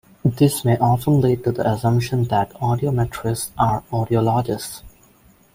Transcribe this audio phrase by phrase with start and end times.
[0.25, 4.81] This may often lead to the assumption that audiometrists are audiologists.